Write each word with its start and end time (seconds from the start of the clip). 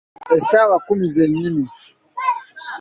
Essaawa 0.35 0.75
ekkumi 0.79 1.07
ze 1.15 1.25
nnyini. 1.27 1.65